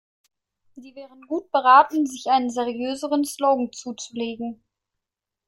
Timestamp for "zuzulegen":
3.71-4.63